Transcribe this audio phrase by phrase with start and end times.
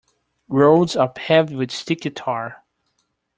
[0.47, 2.63] Roads are paved with sticky tar.